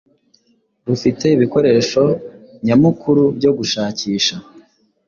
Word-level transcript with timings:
rufite 0.87 1.25
ibikoresho 1.35 2.03
nyamukuru 2.65 3.23
byo 3.37 3.51
gushakisha 3.57 4.35